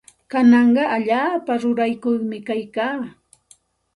[0.31, 2.99] Kanaqa allaapa rurayyuqmi kaykaa.